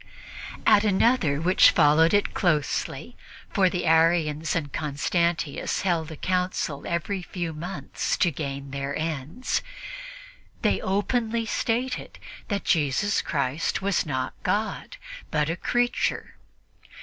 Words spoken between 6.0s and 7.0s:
a council